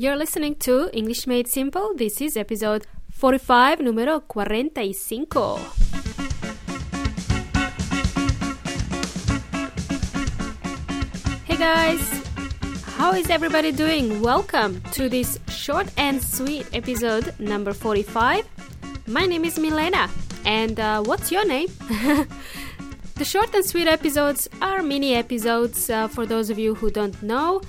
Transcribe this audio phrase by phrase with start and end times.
[0.00, 1.92] You're listening to English Made Simple.
[1.96, 4.94] This is episode 45, número 45.
[11.46, 11.98] Hey guys,
[12.94, 14.22] how is everybody doing?
[14.22, 18.46] Welcome to this short and sweet episode number 45.
[19.08, 20.08] My name is Milena,
[20.44, 21.66] and uh, what's your name?
[23.16, 27.20] the short and sweet episodes are mini episodes uh, for those of you who don't
[27.20, 27.60] know.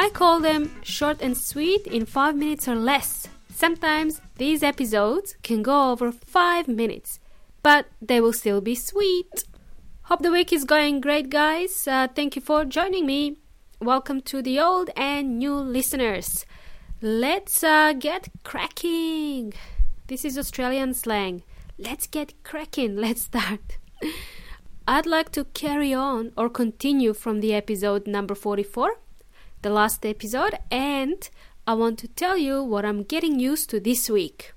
[0.00, 3.26] I call them short and sweet in 5 minutes or less.
[3.52, 7.18] Sometimes these episodes can go over 5 minutes,
[7.64, 9.42] but they will still be sweet.
[10.02, 11.88] Hope the week is going great, guys.
[11.88, 13.38] Uh, thank you for joining me.
[13.80, 16.46] Welcome to the old and new listeners.
[17.02, 19.52] Let's uh, get cracking.
[20.06, 21.42] This is Australian slang.
[21.76, 22.96] Let's get cracking.
[23.04, 23.78] Let's start.
[24.86, 28.92] I'd like to carry on or continue from the episode number 44
[29.62, 31.28] the last episode, and
[31.66, 34.54] I want to tell you what I'm getting used to this week.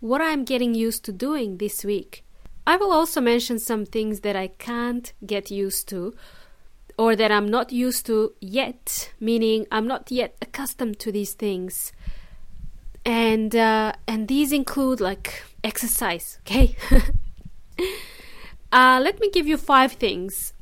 [0.00, 2.24] What I'm getting used to doing this week.
[2.66, 6.14] I will also mention some things that I can't get used to
[6.96, 11.92] or that I'm not used to yet, meaning I'm not yet accustomed to these things.
[13.04, 16.76] And uh, and these include like exercise, okay?
[18.72, 20.54] uh, let me give you five things.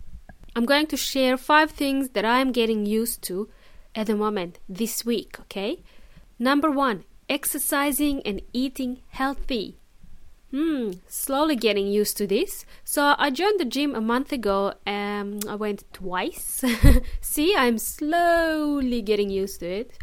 [0.57, 3.49] I'm going to share five things that I'm getting used to
[3.95, 5.83] at the moment this week, okay?
[6.39, 9.79] Number one, exercising and eating healthy.
[10.51, 12.67] Hmm, slowly getting used to this.
[12.85, 14.75] So I joined the gym a month ago.
[14.87, 16.63] Um, I went twice.
[17.23, 19.99] See, I'm slowly getting used to it.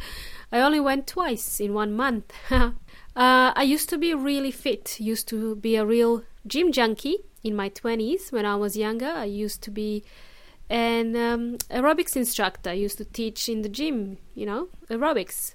[0.50, 2.32] I only went twice in one month.
[2.50, 2.72] uh,
[3.14, 4.98] I used to be really fit.
[4.98, 9.06] Used to be a real gym junkie in my twenties when I was younger.
[9.06, 10.02] I used to be
[10.70, 12.72] and um, aerobics instructor.
[12.72, 15.54] Used to teach in the gym, you know, aerobics.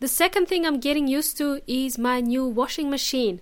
[0.00, 3.40] The second thing I'm getting used to is my new washing machine.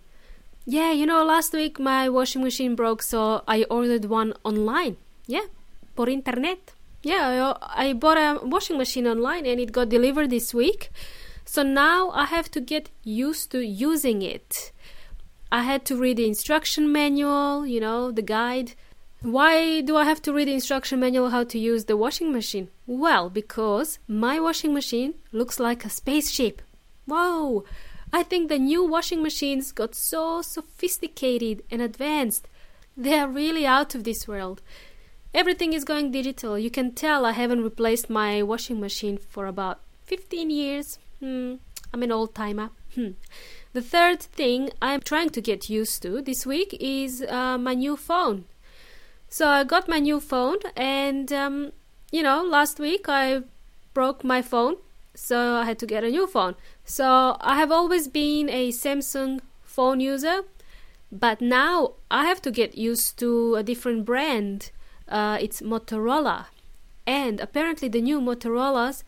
[0.67, 4.96] Yeah, you know, last week my washing machine broke, so I ordered one online.
[5.27, 5.46] Yeah,
[5.95, 6.73] por internet.
[7.02, 10.90] Yeah, I, I bought a washing machine online and it got delivered this week.
[11.45, 14.73] So now I have to get used to using it.
[15.52, 18.73] I had to read the instruction manual, you know, the guide
[19.24, 22.68] why do I have to read the instruction manual how to use the washing machine?
[22.86, 26.61] Well, because my washing machine looks like a spaceship.
[27.07, 27.64] Wow!
[28.13, 32.48] I think the new washing machines got so sophisticated and advanced.
[32.98, 34.61] They are really out of this world.
[35.33, 36.58] Everything is going digital.
[36.58, 40.98] You can tell I haven't replaced my washing machine for about 15 years.
[41.18, 41.55] Hmm,
[41.95, 42.70] I'm an old timer.
[42.95, 43.13] Hmm.
[43.73, 47.96] The third thing I'm trying to get used to this week is uh, my new
[47.96, 48.45] phone.
[49.34, 51.72] So I got my new phone, and um,
[52.12, 53.42] you know, last week I
[53.92, 54.77] broke my phone,
[55.12, 56.55] so I had to get a new phone.
[56.84, 60.42] So I have always been a Samsung phone user,
[61.11, 64.70] but now I have to get used to a different brand.
[65.08, 66.46] Uh, it's Motorola,
[67.05, 69.02] and apparently the new Motorola's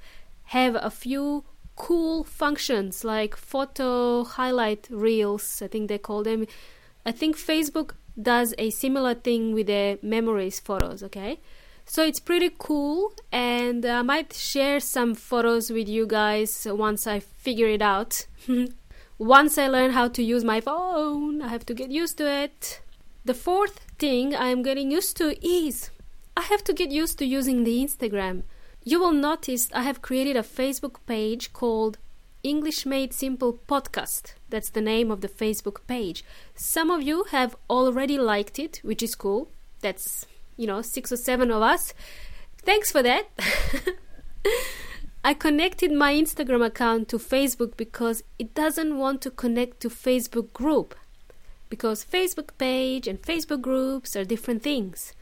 [0.47, 1.45] have a few
[1.77, 5.63] cool functions like photo highlight reels.
[5.63, 6.49] I think they call them.
[7.05, 11.41] I think Facebook does a similar thing with the memories photos, okay?
[11.85, 17.21] So it's pretty cool, and I might share some photos with you guys once I
[17.21, 18.27] figure it out.
[19.19, 22.81] once I learn how to use my phone, I have to get used to it.
[23.25, 25.91] The fourth thing I'm getting used to is
[26.37, 28.43] I have to get used to using the Instagram.
[28.85, 31.99] You will notice I have created a Facebook page called
[32.47, 34.35] English Made Simple podcast.
[34.51, 36.25] That's the name of the Facebook page.
[36.55, 39.51] Some of you have already liked it, which is cool.
[39.81, 40.27] That's,
[40.57, 41.93] you know, six or seven of us.
[42.59, 43.27] Thanks for that.
[45.25, 50.53] I connected my Instagram account to Facebook because it doesn't want to connect to Facebook
[50.53, 50.95] group.
[51.69, 55.15] Because Facebook page and Facebook groups are different things.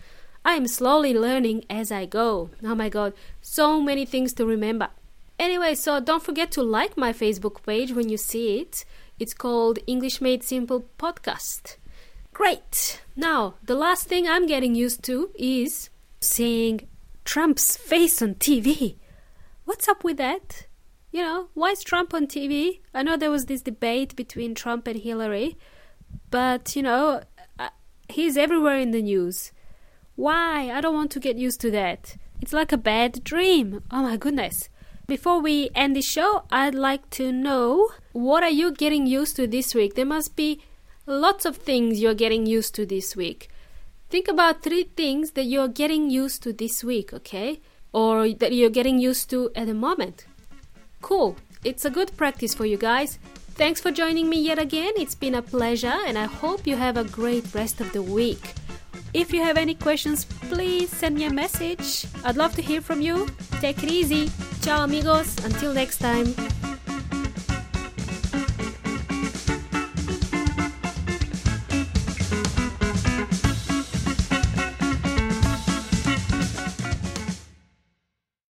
[0.44, 2.50] I am slowly learning as I go.
[2.62, 4.91] Oh my god, so many things to remember.
[5.39, 8.84] Anyway, so don't forget to like my Facebook page when you see it.
[9.19, 11.77] It's called English Made Simple Podcast.
[12.33, 13.01] Great!
[13.15, 15.91] Now, the last thing I'm getting used to is
[16.21, 16.89] seeing
[17.25, 18.97] Trump's face on TV.
[19.65, 20.66] What's up with that?
[21.13, 22.80] You know, why is Trump on TV?
[22.92, 25.57] I know there was this debate between Trump and Hillary,
[26.30, 27.22] but you know,
[27.59, 27.69] uh,
[28.09, 29.53] he's everywhere in the news.
[30.16, 30.71] Why?
[30.71, 32.16] I don't want to get used to that.
[32.41, 33.83] It's like a bad dream.
[33.91, 34.69] Oh my goodness.
[35.06, 39.47] Before we end the show, I'd like to know what are you getting used to
[39.47, 39.97] this week?
[39.97, 40.62] There must be
[41.06, 43.51] lots of things you're getting used to this week.
[44.09, 47.60] Think about three things that you're getting used to this week, okay?
[47.92, 50.24] Or that you're getting used to at the moment.
[51.03, 51.36] Cool.
[51.65, 53.18] it's a good practice for you guys.
[53.56, 54.92] Thanks for joining me yet again.
[54.97, 58.54] It's been a pleasure, and I hope you have a great rest of the week.
[59.12, 62.06] If you have any questions, please send me a message.
[62.24, 63.28] I'd love to hear from you.
[63.60, 64.30] Take it easy.
[64.65, 65.37] Ciao, amigos.
[65.45, 66.53] Until next time.